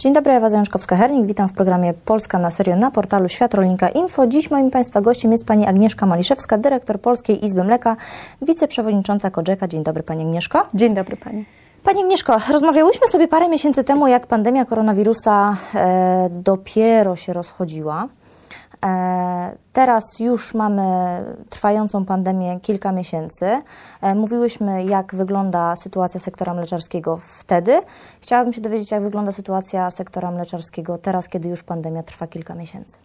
[0.00, 1.26] Dzień dobry, Ewa Zajączkowska-Hernik.
[1.26, 4.26] Witam w programie Polska na serio na portalu Świat Rolnika Info.
[4.26, 7.96] Dziś moim Państwa gościem jest Pani Agnieszka Maliszewska, dyrektor Polskiej Izby Mleka,
[8.42, 9.68] wiceprzewodnicząca Kodżeka.
[9.68, 10.66] Dzień dobry Pani Agnieszko.
[10.74, 11.44] Dzień dobry Pani.
[11.84, 18.08] Pani Agnieszko, rozmawiałyśmy sobie parę miesięcy temu, jak pandemia koronawirusa e, dopiero się rozchodziła.
[18.86, 20.82] E, teraz już mamy
[21.50, 23.62] trwającą pandemię kilka miesięcy.
[24.00, 27.80] E, mówiłyśmy, jak wygląda sytuacja sektora mleczarskiego wtedy.
[28.20, 32.98] Chciałabym się dowiedzieć, jak wygląda sytuacja sektora mleczarskiego teraz, kiedy już pandemia trwa kilka miesięcy.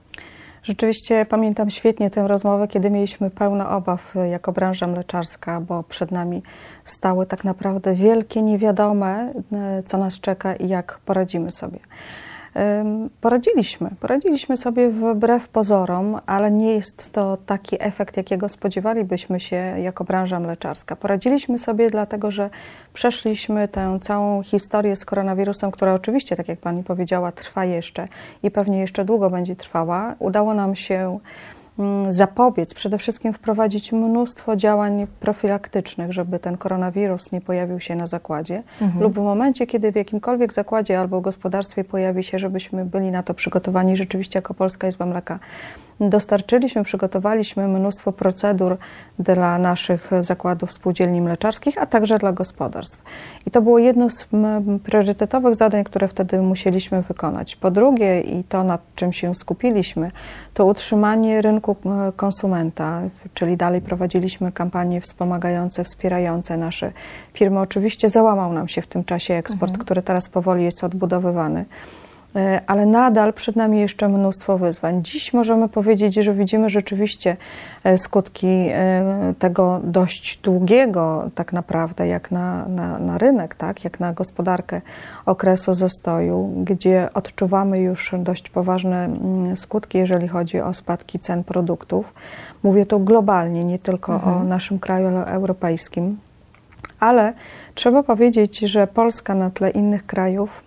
[0.63, 6.11] Rzeczywiście pamiętam świetnie tę rozmowę, kiedy mieliśmy pełno obaw e, jako branża mleczarska, bo przed
[6.11, 6.43] nami
[6.85, 9.33] stały tak naprawdę wielkie niewiadome,
[9.85, 11.79] co nas czeka i jak poradzimy sobie.
[13.21, 13.89] Poradziliśmy.
[13.99, 20.39] Poradziliśmy sobie wbrew pozorom, ale nie jest to taki efekt, jakiego spodziewalibyśmy się jako branża
[20.39, 20.95] mleczarska.
[20.95, 22.49] Poradziliśmy sobie dlatego, że
[22.93, 28.07] przeszliśmy tę całą historię z koronawirusem, która oczywiście, tak jak Pani powiedziała, trwa jeszcze
[28.43, 30.15] i pewnie jeszcze długo będzie trwała.
[30.19, 31.19] Udało nam się
[32.09, 38.63] zapobiec, przede wszystkim wprowadzić mnóstwo działań profilaktycznych, żeby ten koronawirus nie pojawił się na zakładzie,
[38.81, 39.03] mhm.
[39.03, 43.33] lub w momencie, kiedy w jakimkolwiek zakładzie albo gospodarstwie pojawi się, żebyśmy byli na to
[43.33, 45.39] przygotowani rzeczywiście jako Polska Izba Mleka
[45.99, 48.77] Dostarczyliśmy, przygotowaliśmy mnóstwo procedur
[49.19, 53.01] dla naszych zakładów spółdzielni mleczarskich, a także dla gospodarstw.
[53.45, 54.27] I to było jedno z
[54.83, 57.55] priorytetowych zadań, które wtedy musieliśmy wykonać.
[57.55, 60.11] Po drugie, i to nad czym się skupiliśmy,
[60.53, 61.75] to utrzymanie rynku
[62.15, 63.01] konsumenta,
[63.33, 66.91] czyli dalej prowadziliśmy kampanie wspomagające, wspierające nasze
[67.33, 67.59] firmy.
[67.59, 69.85] Oczywiście załamał nam się w tym czasie eksport, mhm.
[69.85, 71.65] który teraz powoli jest odbudowywany.
[72.35, 75.03] E, ale nadal przed nami jeszcze mnóstwo wyzwań.
[75.03, 77.37] Dziś możemy powiedzieć, że widzimy rzeczywiście
[77.83, 83.99] e, skutki e, tego dość długiego, tak naprawdę, jak na, na, na rynek, tak, jak
[83.99, 84.81] na gospodarkę
[85.25, 92.13] okresu zastoju, gdzie odczuwamy już dość poważne mm, skutki, jeżeli chodzi o spadki cen produktów.
[92.63, 94.37] Mówię tu globalnie, nie tylko mhm.
[94.37, 96.17] o naszym kraju europejskim,
[96.99, 97.33] ale
[97.75, 100.65] trzeba powiedzieć, że Polska na tle innych krajów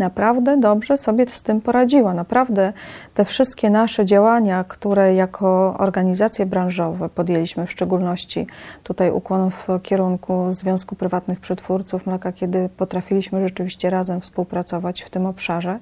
[0.00, 2.14] naprawdę dobrze sobie z tym poradziła.
[2.14, 2.72] Naprawdę
[3.14, 8.46] te wszystkie nasze działania, które jako organizacje branżowe podjęliśmy, w szczególności
[8.84, 15.26] tutaj ukłon w kierunku Związku Prywatnych Przetwórców Mleka, kiedy potrafiliśmy rzeczywiście razem współpracować w tym
[15.26, 15.78] obszarze,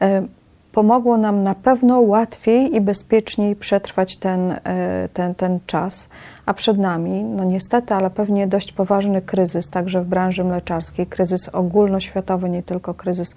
[0.00, 0.22] e,
[0.74, 6.08] pomogło nam na pewno łatwiej i bezpieczniej przetrwać ten, e, ten, ten czas.
[6.46, 11.48] A przed nami, no niestety, ale pewnie dość poważny kryzys, także w branży mleczarskiej, kryzys
[11.48, 13.34] ogólnoświatowy, nie tylko kryzys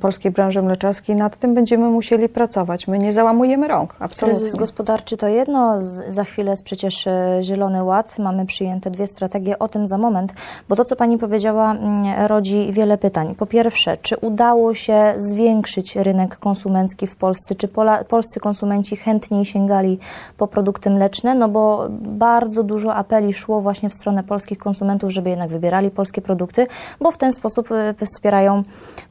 [0.00, 2.88] polskiej branży mleczarskiej, nad tym będziemy musieli pracować.
[2.88, 4.40] My nie załamujemy rąk, absolutnie.
[4.40, 9.58] Kryzys gospodarczy to jedno, za chwilę jest przecież e, Zielony Ład, mamy przyjęte dwie strategie,
[9.58, 10.34] o tym za moment,
[10.68, 13.34] bo to, co Pani powiedziała, mm, rodzi wiele pytań.
[13.34, 17.54] Po pierwsze, czy udało się zwiększyć rynek konsumencki w Polsce?
[17.54, 19.98] Czy Pola, polscy konsumenci chętniej sięgali
[20.36, 21.34] po produkty mleczne?
[21.34, 26.22] No bo bardzo dużo apeli szło właśnie w stronę polskich konsumentów, żeby jednak wybierali polskie
[26.22, 26.66] produkty,
[27.00, 28.62] bo w ten sposób e, wspierają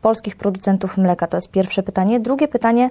[0.01, 1.27] polskich producentów producentów mleka?
[1.27, 2.19] To jest pierwsze pytanie.
[2.19, 2.89] Drugie pytanie,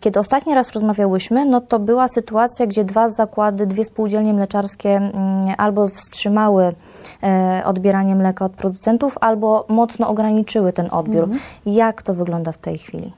[0.00, 5.12] kiedy ostatni raz rozmawiałyśmy, no to była sytuacja, gdzie dwa zakłady, dwie spółdzielnie mleczarskie mm,
[5.58, 6.72] albo wstrzymały
[7.22, 11.24] e, odbieranie mleka od producentów, albo mocno ograniczyły ten odbiór.
[11.24, 11.40] Mhm.
[11.66, 13.12] Jak to wygląda w tej chwili?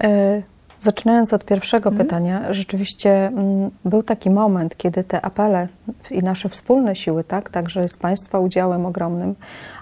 [0.00, 0.42] E
[0.80, 2.06] Zaczynając od pierwszego mhm.
[2.06, 5.68] pytania, rzeczywiście mm, był taki moment, kiedy te apele
[6.10, 9.34] i nasze wspólne siły, tak, także z Państwa udziałem ogromnym,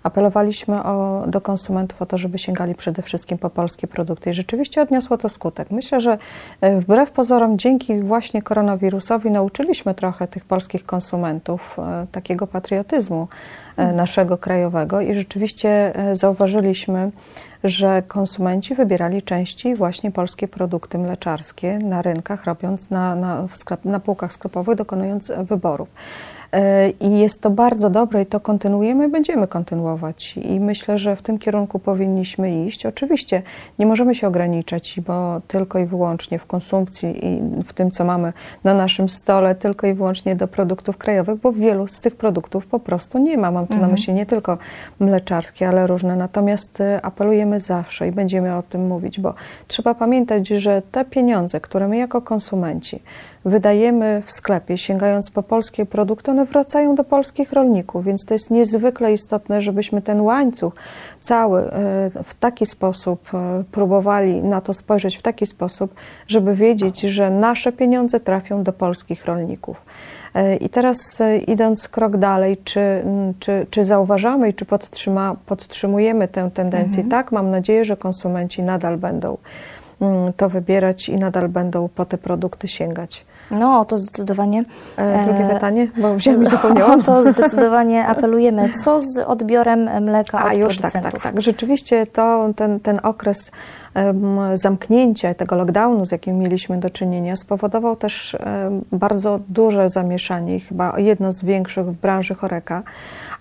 [0.03, 4.83] apelowaliśmy o, do konsumentów o to, żeby sięgali przede wszystkim po polskie produkty i rzeczywiście
[4.83, 5.71] odniosło to skutek.
[5.71, 6.19] Myślę, że
[6.61, 13.29] e, wbrew pozorom dzięki właśnie koronawirusowi nauczyliśmy trochę tych polskich konsumentów e, takiego patriotyzmu
[13.79, 13.97] e, mhm.
[13.97, 17.11] naszego krajowego i rzeczywiście zauważyliśmy,
[17.69, 24.01] że konsumenci wybierali częściej właśnie polskie produkty mleczarskie na rynkach, robiąc na, na, sklep, na
[24.01, 25.89] półkach sklepowych, dokonując wyborów.
[26.57, 30.37] E, I jest to bardzo dobre i to kontynuujemy i będziemy kontynuować.
[30.37, 32.87] I myślę, że w tym kierunku powinniśmy iść.
[32.87, 33.43] Oczywiście
[33.79, 38.33] nie możemy się ograniczać, bo tylko i wyłącznie w konsumpcji i w tym, co mamy
[38.65, 42.81] na naszym stole, tylko i wyłącznie do produktów krajowych, bo wielu z tych produktów po
[42.81, 43.51] prostu nie ma.
[43.51, 43.91] Mam tu mhm.
[43.91, 44.59] na myśli nie tylko
[45.01, 46.17] mleczarskie, ale różne.
[46.17, 49.35] Natomiast e, apelujemy zawsze i będziemy o tym mówić, bo
[49.69, 53.03] trzeba pamiętać, że te pieniądze, które my jako konsumenci
[53.47, 58.51] wydajemy w sklepie, sięgając po polskie produkty, one wracają do polskich rolników, więc to jest
[58.51, 60.75] niezwykle istotne, żebyśmy ten łańcuch
[61.23, 61.71] cały e,
[62.25, 65.95] w taki sposób e, próbowali na to spojrzeć w taki sposób,
[66.29, 69.83] żeby wiedzieć, że nasze pieniądze trafią do polskich rolników.
[70.35, 73.05] E, I teraz idąc krok dalej, czy,
[73.39, 77.03] czy, czy zauważamy i czy podtrzyma, podtrzymujemy tę tendencję?
[77.03, 77.11] Mhm.
[77.11, 79.37] Tak, mam nadzieję, że konsumenci nadal będą
[80.37, 83.25] to wybierać i nadal będą po te produkty sięgać.
[83.51, 84.65] No, to zdecydowanie.
[84.97, 87.03] E, drugie e, pytanie, bo wziąłem i zapomniałam.
[87.03, 88.73] To zdecydowanie apelujemy.
[88.85, 91.41] Co z odbiorem mleka A, od już tak, tak, tak.
[91.41, 93.51] Rzeczywiście to, ten, ten okres
[94.55, 98.37] zamknięcia tego lockdownu, z jakim mieliśmy do czynienia, spowodował też
[98.93, 102.83] bardzo duże zamieszanie, chyba jedno z większych w branży choreka.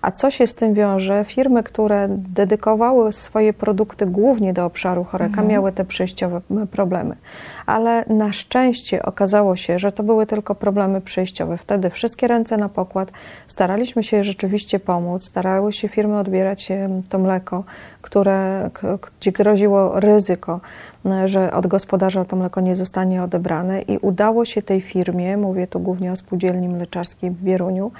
[0.02, 1.24] A co się z tym wiąże?
[1.24, 5.48] Firmy, które dedykowały swoje produkty głównie do obszaru choreka, mhm.
[5.48, 7.16] miały te przejściowe problemy.
[7.66, 11.56] Ale na szczęście okazało się, że to były tylko problemy przejściowe.
[11.56, 13.12] Wtedy wszystkie ręce na pokład,
[13.48, 16.68] staraliśmy się rzeczywiście pomóc, starały się firmy odbierać
[17.08, 17.64] to mleko,
[18.02, 18.70] które,
[19.18, 20.60] gdzie groziło ryzyko,
[21.24, 25.80] że od gospodarza to mleko nie zostanie odebrane i udało się tej firmie, mówię tu
[25.80, 27.92] głównie o spółdzielni mleczarskiej w Bieruniu,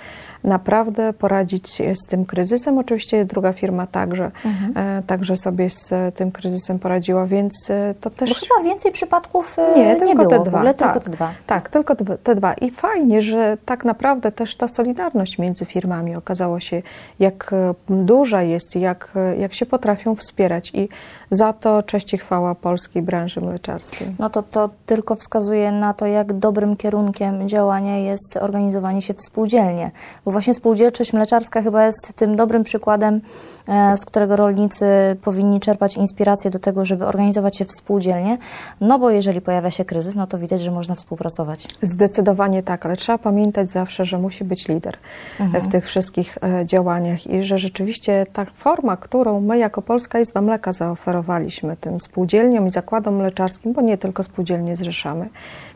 [0.44, 2.78] naprawdę poradzić z tym kryzysem.
[2.78, 4.98] Oczywiście druga firma także, mhm.
[4.98, 8.30] E, także sobie z tym kryzysem poradziła, więc e, to też...
[8.30, 10.58] Bo chyba więcej przypadków e, nie, tylko nie było, te dwa.
[10.58, 11.32] Ogóle, tak, tylko te dwa.
[11.46, 12.54] Tak, tylko te dwa.
[12.54, 16.82] I fajnie, że tak naprawdę też ta solidarność między firmami okazało się,
[17.18, 17.54] jak
[17.88, 20.88] duża jest, jak, jak się potrafią wspierać i
[21.30, 24.08] za to cześć i chwała polskiej branży mleczarskiej.
[24.18, 29.22] No to to tylko wskazuje na to, jak dobrym kierunkiem działania jest organizowanie się w
[29.22, 29.90] spółdzielnie,
[30.24, 33.20] bo właśnie spółdzielczość mleczarska chyba jest tym dobrym przykładem,
[33.68, 34.86] e, z którego rolnicy
[35.22, 38.38] powinni czerpać inspirację do tego, żeby organizować się w spółdzielnie,
[38.80, 41.68] no bo jeżeli pojawia się kryzys, no to widać, że można współpracować.
[41.82, 44.96] Zdecydowanie tak, ale trzeba pamiętać zawsze, że musi być lider
[45.40, 45.64] mhm.
[45.64, 50.40] w tych wszystkich e, działaniach i że rzeczywiście ta forma, którą my jako Polska Izba
[50.40, 50.72] Mleka
[51.16, 55.28] zaoferowaliśmy tym spółdzielniom i zakładom mleczarskim, bo nie tylko spółdzielnie zrzeszamy,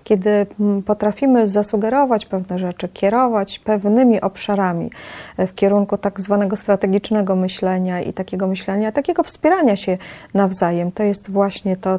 [0.05, 4.91] kiedy mm, potrafimy zasugerować pewne rzeczy, kierować pewnymi obszarami
[5.37, 9.99] e, w kierunku tak zwanego strategicznego myślenia i takiego myślenia, takiego wspierania się
[10.35, 11.99] nawzajem, to jest właśnie to,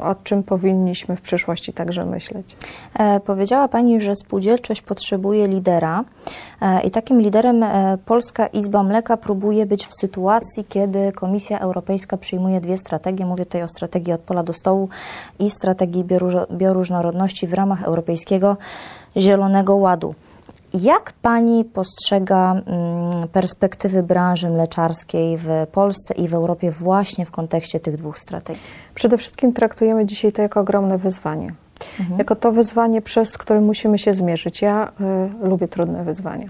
[0.00, 2.56] o czym powinniśmy w przyszłości także myśleć.
[2.94, 6.04] E, powiedziała Pani, że spółdzielczość potrzebuje lidera
[6.60, 12.16] e, i takim liderem e, Polska Izba Mleka próbuje być w sytuacji, kiedy Komisja Europejska
[12.16, 13.26] przyjmuje dwie strategie.
[13.26, 14.88] Mówię tutaj o strategii od pola do stołu
[15.38, 16.04] i strategii
[16.52, 18.56] bioróżnorodności w ramach Europejskiego
[19.16, 20.14] Zielonego Ładu.
[20.82, 27.80] Jak Pani postrzega mm, perspektywy branży mleczarskiej w Polsce i w Europie właśnie w kontekście
[27.80, 28.62] tych dwóch strategii?
[28.94, 31.52] Przede wszystkim traktujemy dzisiaj to jako ogromne wyzwanie.
[32.00, 32.18] Mhm.
[32.18, 34.62] Jako to wyzwanie, przez które musimy się zmierzyć.
[34.62, 34.92] Ja
[35.42, 36.48] y, lubię trudne wyzwania.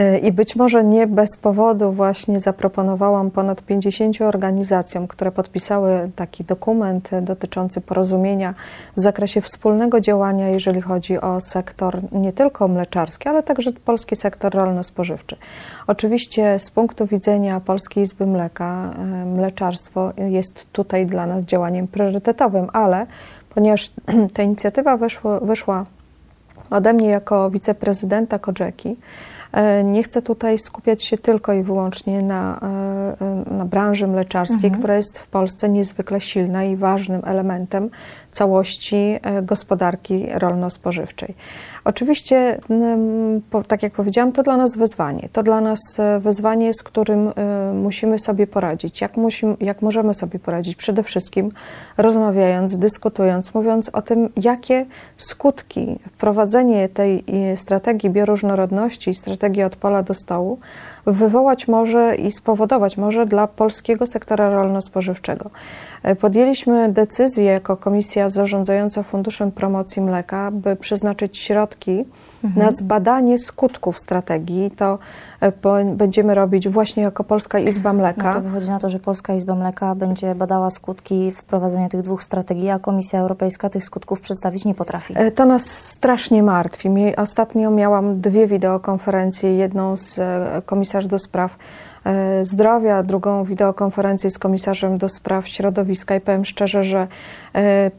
[0.00, 6.44] Y, I być może nie bez powodu właśnie zaproponowałam ponad 50 organizacjom, które podpisały taki
[6.44, 8.54] dokument dotyczący porozumienia
[8.96, 14.54] w zakresie wspólnego działania, jeżeli chodzi o sektor nie tylko mleczarski, ale także polski sektor
[14.54, 15.36] rolno-spożywczy.
[15.86, 18.90] Oczywiście z punktu widzenia Polskiej Izby Mleka,
[19.22, 23.06] y, mleczarstwo jest tutaj dla nas działaniem priorytetowym, ale
[23.54, 23.92] ponieważ
[24.34, 24.98] ta inicjatywa
[25.42, 25.86] wyszła,
[26.70, 28.96] ode mnie jako wiceprezydenta Kodżeki,
[29.84, 32.60] nie chcę tutaj skupiać się tylko i wyłącznie na,
[33.20, 34.78] e, na branży mleczarskiej, mhm.
[34.78, 37.90] która jest w Polsce niezwykle silna i ważnym elementem
[38.32, 41.34] całości e, gospodarki rolno-spożywczej.
[41.84, 42.60] Oczywiście,
[43.68, 45.28] tak jak powiedziałam, to dla nas wyzwanie.
[45.32, 47.32] To dla nas e, wyzwanie, z którym e,
[47.74, 49.00] musimy sobie poradzić.
[49.00, 50.76] Jak, musimy, jak możemy sobie poradzić?
[50.76, 51.52] Przede wszystkim
[51.96, 54.86] rozmawiając, dyskutując, mówiąc o tym, jakie
[55.16, 57.24] skutki wprowadzenie tej
[57.56, 60.58] strategii bioróżnorodności, strategii od pola do stołu
[61.06, 65.50] wywołać może i spowodować może dla polskiego sektora rolno-spożywczego.
[66.02, 72.04] E, podjęliśmy decyzję jako Komisja Zarządzająca Funduszem Promocji Mleka, by przeznaczyć środki
[72.44, 72.66] mhm.
[72.66, 74.70] na zbadanie skutków strategii.
[74.70, 74.98] To
[75.40, 75.52] e,
[75.84, 78.28] będziemy robić właśnie jako Polska Izba Mleka.
[78.28, 82.22] No to wychodzi na to, że Polska Izba Mleka będzie badała skutki wprowadzenia tych dwóch
[82.22, 85.14] strategii, a Komisja Europejska tych skutków przedstawić nie potrafi.
[85.16, 86.88] E, to nas strasznie martwi.
[87.16, 90.20] Ostatnio miałam dwie wideokonferencje, jedną z
[90.66, 91.56] komisarzy do spraw
[92.08, 97.06] E, zdrowia, drugą wideokonferencję z komisarzem do spraw środowiska i powiem szczerze, że
[97.47, 97.47] E,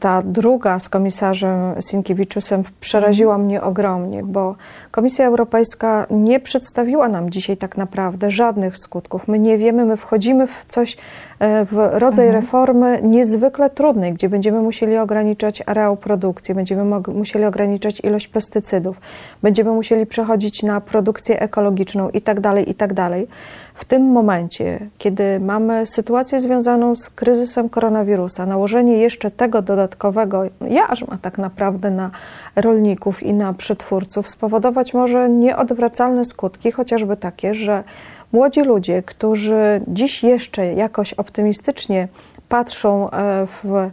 [0.00, 3.46] ta druga z komisarzem Sinkiewiczusem przeraziła Mhm.
[3.46, 4.54] mnie ogromnie, bo
[4.90, 9.28] Komisja Europejska nie przedstawiła nam dzisiaj tak naprawdę żadnych skutków.
[9.28, 10.96] My nie wiemy, my wchodzimy w coś,
[11.38, 12.44] e, w rodzaj Mhm.
[12.44, 19.00] reformy niezwykle trudnej, gdzie będziemy musieli ograniczać areał produkcji, będziemy musieli ograniczać ilość pestycydów,
[19.42, 23.28] będziemy musieli przechodzić na produkcję ekologiczną i tak dalej, i tak dalej.
[23.74, 31.18] W tym momencie, kiedy mamy sytuację związaną z kryzysem koronawirusa, nałożenie jeszcze tego dodatkowego jarzma
[31.22, 32.10] tak naprawdę na
[32.56, 37.84] rolników i na przetwórców spowodować może nieodwracalne skutki, chociażby takie, że
[38.32, 42.08] młodzi ludzie, którzy dziś jeszcze jakoś optymistycznie
[42.48, 43.90] patrzą e, w, e,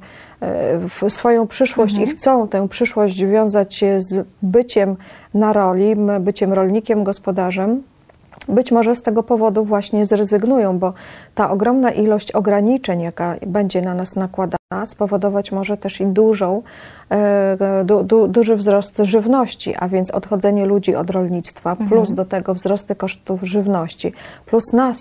[0.79, 4.95] w swoją przyszłość i chcą tę przyszłość wiązać z byciem
[5.33, 7.83] na roli, byciem rolnikiem, gospodarzem,
[8.47, 10.93] być może z tego powodu właśnie zrezygnują, bo
[11.35, 16.61] ta ogromna ilość ograniczeń, jaka będzie na nas nakładana, spowodować może też i dużą,
[17.11, 22.53] e, du, du, duży wzrost żywności, a więc odchodzenie ludzi od rolnictwa, plus do tego
[22.53, 24.13] wzrosty kosztów żywności,
[24.45, 24.97] plus nas,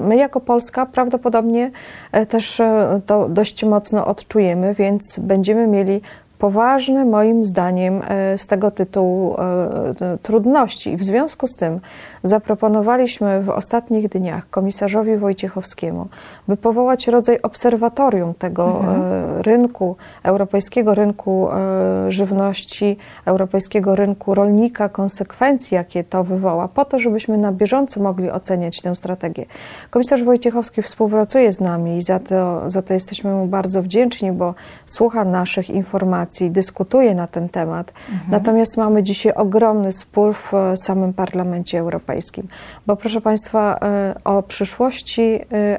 [0.00, 1.70] my jako Polska prawdopodobnie
[2.12, 6.00] e, też e, to dość mocno odczujemy, więc będziemy mieli
[6.38, 10.92] poważne, moim zdaniem, e, z tego tytułu e, trudności.
[10.92, 11.80] I w związku z tym
[12.22, 16.08] zaproponowaliśmy w ostatnich dniach komisarzowi Wojciechowskiemu,
[16.48, 25.74] by powołać rodzaj obserwatorium tego e, rynku, europejskiego rynku e, żywności, europejskiego rynku rolnika, konsekwencji,
[25.74, 29.46] jakie to wywoła, po to, żebyśmy na bieżąco mogli oceniać tę strategię.
[29.90, 34.54] Komisarz Wojciechowski współpracuje z nami i za to, za to jesteśmy mu bardzo wdzięczni, bo
[34.86, 37.92] słucha naszych informacji, dyskutuje na ten temat.
[38.30, 42.48] Natomiast mamy dzisiaj ogromny spór w e, samym Parlamencie Europejskim,
[42.86, 43.78] bo proszę Państwa,
[44.24, 45.78] o przyszłości e,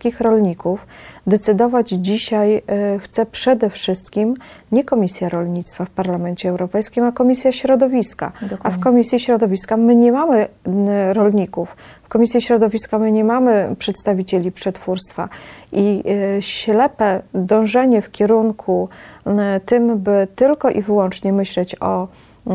[0.00, 0.86] europejskich rolników
[1.26, 4.34] decydować dzisiaj e, chce przede wszystkim
[4.72, 8.32] nie Komisja Rolnictwa w Parlamencie Europejskim, a Komisja Środowiska.
[8.36, 8.82] A w Dokładnie.
[8.82, 10.48] Komisji Środowiska my nie mamy
[11.12, 11.76] rolników.
[12.02, 15.28] W Komisji Środowiska my nie mamy przedstawicieli przetwórstwa
[15.72, 16.02] i
[16.36, 18.88] e, ślepe dążenie w kierunku
[19.66, 22.08] tym, by tylko i wyłącznie myśleć o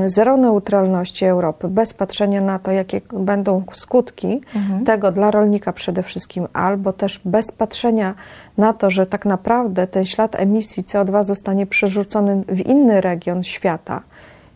[0.06, 4.42] zero neutralności Europy, bez patrzenia na to, jakie będą skutki
[4.86, 8.16] tego dla rolnika przede wszystkim, albo też bez patrzenia
[8.58, 14.02] na to, że tak naprawdę ten ślad emisji CO2 zostanie przerzucony w inny region świata,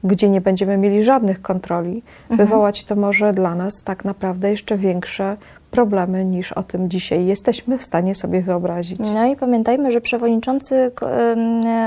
[0.03, 5.37] gdzie nie będziemy mieli żadnych kontroli, wywołać to może dla nas tak naprawdę jeszcze większe
[5.71, 8.99] problemy niż o tym dzisiaj jesteśmy w stanie sobie wyobrazić.
[8.99, 10.91] No i pamiętajmy, że przewodniczący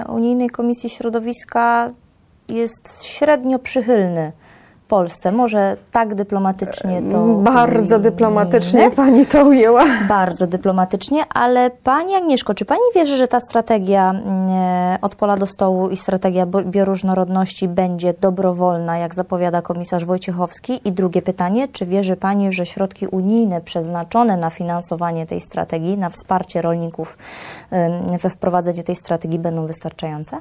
[0.09, 1.91] Unijnej Komisji Środowiska
[2.53, 4.33] jest średnio przychylny
[4.93, 5.33] Polsce.
[5.33, 7.27] Może tak dyplomatycznie to.
[7.27, 7.99] Bardzo ujmijmy.
[7.99, 9.85] dyplomatycznie pani to ujęła.
[10.09, 15.47] Bardzo dyplomatycznie, ale Pani Agnieszko, czy Pani wierzy, że ta strategia mm, od pola do
[15.47, 20.81] stołu i strategia bioróżnorodności będzie dobrowolna, jak zapowiada komisarz Wojciechowski?
[20.85, 26.11] I drugie pytanie, czy wierzy Pani, że środki unijne przeznaczone na finansowanie tej strategii, na
[26.11, 27.19] wsparcie rolników
[28.23, 30.37] we wprowadzeniu tej strategii będą wystarczające?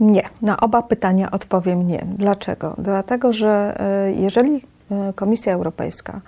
[0.00, 2.06] Nie, na oba pytania odpowiem nie.
[2.18, 2.74] Dlaczego?
[2.78, 6.20] Dlatego, że e, jeżeli e, Komisja Europejska,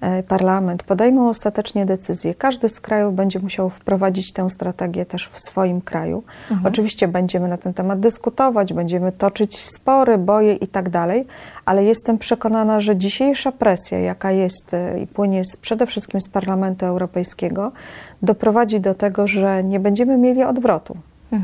[0.00, 5.40] e, Parlament podejmą ostatecznie decyzję, każdy z krajów będzie musiał wprowadzić tę strategię też w
[5.40, 6.22] swoim kraju.
[6.64, 11.26] Oczywiście będziemy na ten temat dyskutować, będziemy toczyć spory, boje i tak dalej,
[11.64, 16.86] ale jestem przekonana, że dzisiejsza presja, jaka jest i płynie z, przede wszystkim z Parlamentu
[16.86, 17.72] Europejskiego,
[18.22, 20.96] doprowadzi do tego, że nie będziemy mieli odwrotu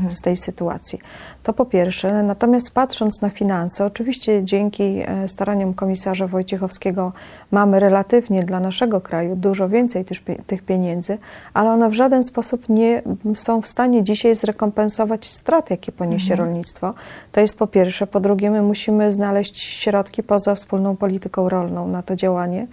[0.09, 0.99] z tej sytuacji.
[1.43, 2.23] To po pierwsze.
[2.23, 7.13] Natomiast patrząc na finanse, oczywiście dzięki e, staraniom komisarza Wojciechowskiego
[7.51, 10.05] mamy relatywnie dla naszego kraju dużo więcej
[10.47, 11.17] tych pieniędzy,
[11.53, 13.01] ale one w żaden sposób nie
[13.35, 16.93] są w stanie dzisiaj zrekompensować strat, jakie poniesie rolnictwo.
[17.31, 18.07] To jest po pierwsze.
[18.07, 22.67] Po drugie, my musimy znaleźć środki poza wspólną polityką rolną na to działanie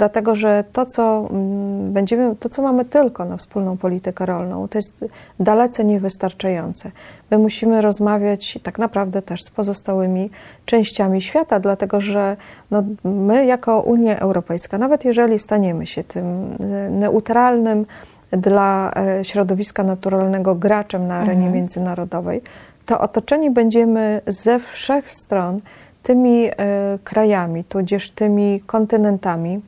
[0.00, 4.78] dlatego że to, co mm, będziemy, to, co mamy tylko na wspólną politykę rolną, to
[4.78, 5.04] jest
[5.40, 6.90] dalece niewystarczające.
[7.30, 10.30] My musimy rozmawiać tak naprawdę też z pozostałymi
[10.64, 12.36] częściami świata, dlatego że
[12.70, 17.86] no, my jako Unia Europejska, nawet jeżeli staniemy się tym e, neutralnym
[18.30, 22.42] dla e, środowiska naturalnego graczem na arenie międzynarodowej,
[22.86, 25.60] to otoczeni będziemy ze wszech stron
[26.02, 26.52] tymi e,
[27.04, 29.60] krajami, tudzież tymi kontynentami,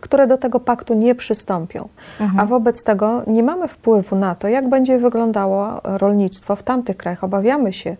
[0.00, 1.88] które do tego paktu nie przystąpią.
[2.38, 7.24] A wobec tego nie mamy wpływu na to, jak będzie wyglądało rolnictwo w tamtych krajach.
[7.24, 7.96] Obawiamy się,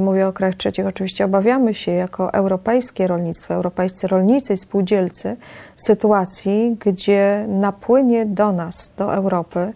[0.00, 5.36] mówię o krajach trzecich, oczywiście obawiamy się jako europejskie rolnictwo, europejscy rolnicy i spółdzielcy
[5.76, 9.72] sytuacji, gdzie napłynie do nas, do Europy,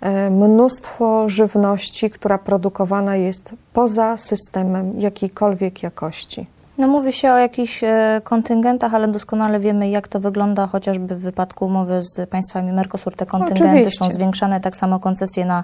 [0.00, 6.46] e, mnóstwo żywności, która produkowana jest poza systemem jakiejkolwiek jakości.
[6.78, 11.20] No mówi się o jakichś e, kontyngentach, ale doskonale wiemy, jak to wygląda, chociażby w
[11.20, 13.16] wypadku umowy z państwami Mercosur.
[13.16, 14.04] Te kontyngenty Oczywiście.
[14.04, 15.62] są zwiększane, tak samo koncesje na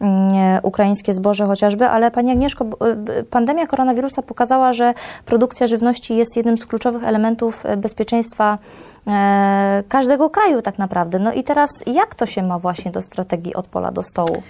[0.00, 2.76] mm, e, ukraińskie zboże chociażby, ale Pani Agnieszko, b-
[3.30, 4.94] pandemia koronawirusa pokazała, że
[5.26, 8.58] produkcja żywności jest jednym z kluczowych elementów e, bezpieczeństwa
[9.06, 11.18] e, każdego kraju tak naprawdę.
[11.18, 14.42] No i teraz jak to się ma właśnie do strategii od pola do stołu?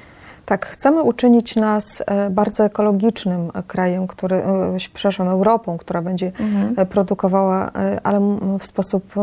[0.50, 6.32] Tak, chcemy uczynić nas e, bardzo ekologicznym krajem, który, e, przepraszam, Europą, która będzie
[6.76, 8.20] e, produkowała, e, ale
[8.60, 9.14] w sposób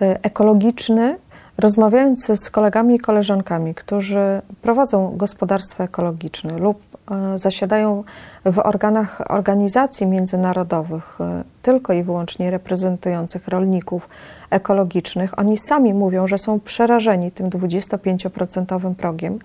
[0.00, 1.18] ekologiczny,
[1.58, 8.04] rozmawiając z kolegami i koleżankami, którzy prowadzą gospodarstwo ekologiczne lub e, zasiadają
[8.44, 14.08] w organach organizacji międzynarodowych, e, tylko i wyłącznie reprezentujących rolników
[14.50, 19.38] ekologicznych, oni sami mówią, że są przerażeni tym 25% progiem,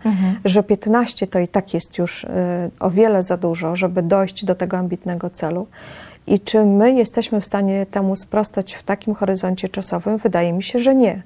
[0.45, 2.27] że 15 to i tak jest już y,
[2.79, 5.67] o wiele za dużo, żeby dojść do tego ambitnego celu.
[6.27, 10.17] I czy my jesteśmy w stanie temu sprostać w takim horyzoncie czasowym?
[10.17, 11.21] Wydaje mi się, że nie.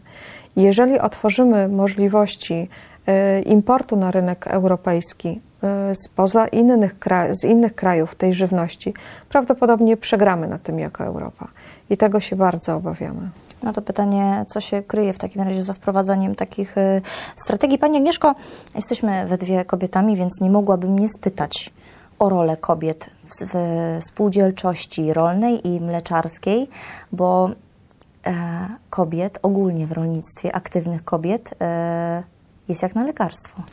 [0.55, 2.69] Jeżeli otworzymy możliwości
[3.09, 8.93] y, importu na rynek europejski y, spoza innych, kra- z innych krajów tej żywności,
[9.29, 11.47] prawdopodobnie przegramy na tym jako Europa.
[11.89, 13.29] I tego się bardzo obawiamy.
[13.63, 17.01] No to pytanie, co się kryje w takim razie za wprowadzaniem takich y,
[17.35, 17.77] strategii?
[17.77, 18.35] Pani Agnieszko,
[18.75, 21.71] jesteśmy we dwie kobietami, więc nie mogłabym nie spytać
[22.19, 26.69] o rolę kobiet w, w spółdzielczości rolnej i mleczarskiej,
[27.11, 27.49] bo
[28.89, 32.23] kobiet, ogólnie w rolnictwie, aktywnych kobiet, e,
[32.67, 33.63] jest jak na lekarstwo.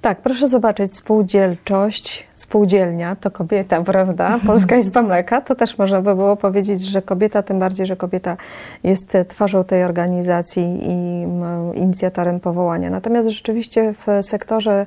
[0.00, 4.38] Tak, proszę zobaczyć, spółdzielczość, spółdzielnia to kobieta, prawda?
[4.46, 8.36] Polska Izba Mleka, to też można by było powiedzieć, że kobieta, tym bardziej, że kobieta
[8.84, 11.26] jest twarzą tej organizacji i
[11.74, 12.90] inicjatorem powołania.
[12.90, 14.86] Natomiast rzeczywiście w sektorze e,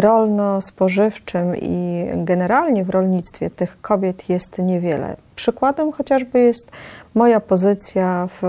[0.00, 5.16] rolno-spożywczym i generalnie w rolnictwie tych kobiet jest niewiele.
[5.36, 6.70] Przykładem chociażby jest
[7.14, 8.42] moja pozycja w,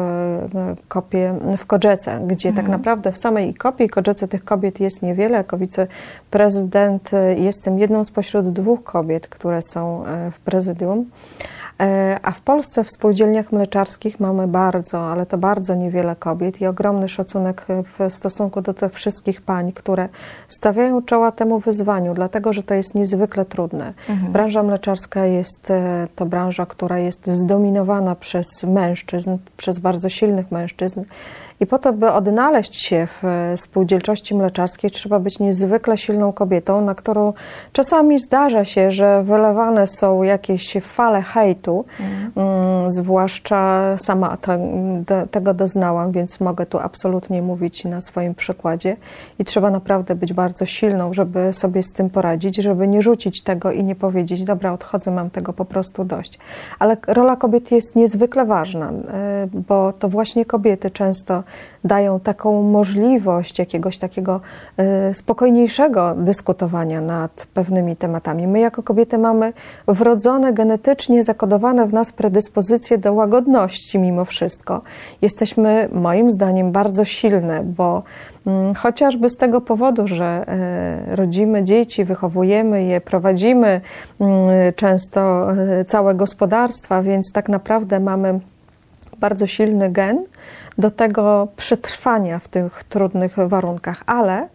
[0.87, 5.37] kopie, w Kodrzece, gdzie tak naprawdę w samej kopie i Kodrzece tych kobiet jest niewiele.
[5.37, 11.05] Jako wiceprezydent e, jestem jedną spośród dwóch kobiet, które są e, w prezydium.
[11.79, 16.65] E, A w Polsce w spółdzielniach mleczarskich mamy bardzo, ale to bardzo niewiele kobiet i
[16.65, 17.65] ogromny szacunek
[17.97, 20.09] w stosunku do tych wszystkich pań, które
[20.47, 23.93] stawiają czoła temu wyzwaniu, dlatego że to jest niezwykle trudne.
[24.29, 31.03] Branża mleczarska jest e, to branża, która jest zdominowana przez mężczyzn, przez bardzo silnych mężczyzn.
[31.59, 36.81] I po to, by odnaleźć się w e, spółdzielczości mleczarskiej, trzeba być niezwykle silną kobietą,
[36.81, 37.33] na którą
[37.71, 41.85] czasami zdarza się, że wylewane są jakieś fale hejtu,
[42.35, 44.59] mm, zwłaszcza sama te,
[45.07, 48.97] do, tego doznałam, więc mogę tu absolutnie mówić na swoim przykładzie.
[49.39, 53.71] I trzeba naprawdę być bardzo silną, żeby sobie z tym poradzić, żeby nie rzucić tego
[53.71, 56.39] i nie powiedzieć, dobra, odchodzę, mam tego po prostu dość.
[56.79, 58.93] Ale rola kobiet jest niezwykle ważna, y,
[59.67, 61.43] bo to właśnie kobiety często
[61.83, 64.41] dają taką możliwość jakiegoś takiego
[65.11, 68.47] y, spokojniejszego dyskutowania nad pewnymi tematami.
[68.47, 69.53] My jako kobiety mamy
[69.87, 74.81] wrodzone, genetycznie zakodowane w nas predyspozycje do łagodności mimo wszystko.
[75.21, 78.03] Jesteśmy moim zdaniem bardzo silne, bo
[78.47, 80.45] mm, chociażby z tego powodu, że
[81.11, 83.81] y, rodzimy dzieci, wychowujemy je, prowadzimy
[84.19, 84.39] mm,
[84.75, 85.47] często
[85.81, 88.39] y, całe gospodarstwa, więc tak naprawdę mamy
[89.19, 90.23] bardzo silny gen
[90.77, 94.47] do tego przetrwania w tych trudnych warunkach, ale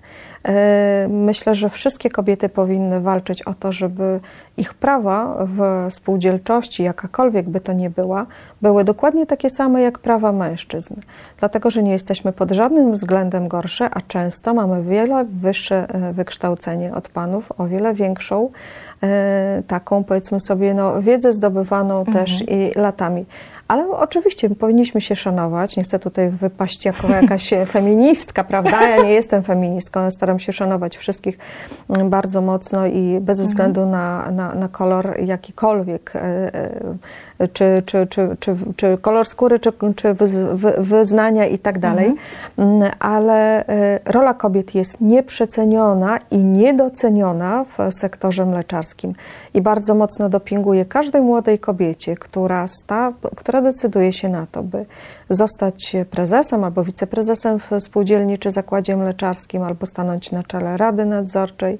[0.45, 4.21] e, myślę, że wszystkie kobiety powinny walczyć o to, żeby
[4.57, 8.27] ich prawa w spółdzielczości, jakakolwiek by to nie była,
[8.63, 10.95] były dokładnie takie same jak prawa mężczyzn.
[11.39, 16.95] Dlatego, że nie jesteśmy pod żadnym względem gorsze, a często mamy wiele wyższe e, wykształcenie
[16.95, 18.51] od panów, o wiele większą
[19.03, 23.27] e, taką, powiedzmy sobie, no, wiedzę zdobywaną też i latami.
[23.69, 25.77] Ale oczywiście powinniśmy się szanować.
[25.77, 28.89] Nie chcę tutaj wypaść jako jakaś feministka, prawda?
[28.89, 31.39] Ja nie jestem feministką, ale staram się szanować wszystkich
[32.05, 36.21] bardzo mocno i bez względu na, na, na kolor jakikolwiek, e,
[37.39, 41.79] e, czy, czy, czy, czy, czy kolor skóry, czy, czy wyz- wy- wyznania i tak
[41.79, 42.15] dalej.
[42.59, 49.15] Mm, Ale e, rola kobiet jest nieprzeceniona i niedoceniona w sektorze mleczarskim.
[49.55, 54.63] I bardzo mocno dopinguję każdej młodej kobiecie, która, sta, która która decyduje się na to,
[54.63, 54.87] by
[55.31, 61.79] zostać prezesem albo wiceprezesem w spółdzielni czy zakładzie mleczarskim, albo stanąć na czele Rady Nadzorczej.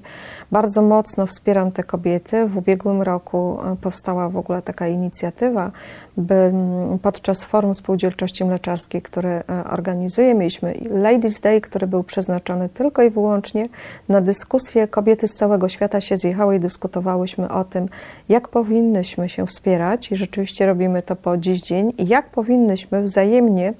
[0.51, 2.45] Bardzo mocno wspieram te kobiety.
[2.45, 5.71] W ubiegłym roku e, powstała w ogóle taka inicjatywa,
[6.17, 6.53] by
[7.01, 13.09] podczas Forum Spółdzielczości Mleczarskiej, które e, organizuję, mieliśmy Ladies Day, który był przeznaczony tylko i
[13.09, 13.65] wyłącznie
[14.09, 14.87] na dyskusję.
[14.87, 17.85] Kobiety z całego świata się zjechały i dyskutowałyśmy o tym,
[18.29, 23.73] jak powinnyśmy się wspierać i rzeczywiście robimy to po dziś i jak powinnyśmy wzajemnie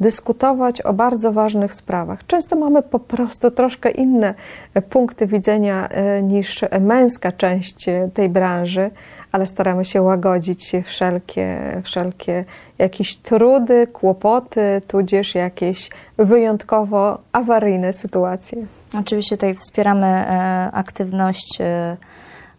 [0.00, 2.26] dyskutować o bardzo ważnych sprawach.
[2.26, 4.34] Często mamy po prostu troszkę inne
[4.74, 8.90] e, punkty widzenia e, niż męska część e, tej branży,
[9.32, 12.44] ale staramy się łagodzić wszelkie, wszelkie
[12.78, 18.66] jakieś trudy, kłopoty, tudzież jakieś wyjątkowo awaryjne sytuacje.
[19.00, 20.26] Oczywiście tutaj wspieramy
[20.72, 21.58] aktywność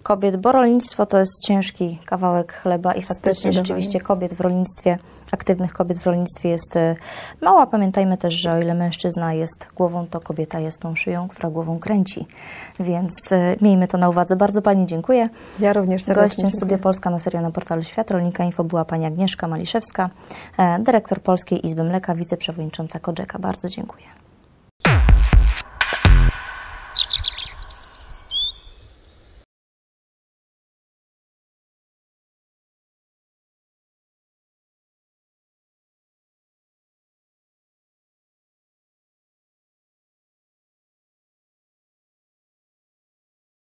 [0.03, 4.97] kobiet, bo rolnictwo to jest ciężki kawałek chleba i faktycznie rzeczywiście kobiet w rolnictwie,
[5.31, 6.95] aktywnych kobiet w rolnictwie jest y,
[7.41, 7.67] mało.
[7.67, 11.79] Pamiętajmy też, że o ile mężczyzna jest głową, to kobieta jest tą szyją, która głową
[11.79, 12.27] kręci.
[12.79, 14.35] Więc y, miejmy to na uwadze.
[14.35, 15.29] Bardzo Pani dziękuję.
[15.59, 16.59] Ja również serdecznie Gościem dziękuję.
[16.59, 20.09] Studia Polska na serio na portalu Świat Rolnika Info była Pani Agnieszka Maliszewska,
[20.57, 23.39] e, dyrektor Polskiej Izby Mleka, wiceprzewodnicząca Kodżeka.
[23.39, 24.05] Bardzo dziękuję.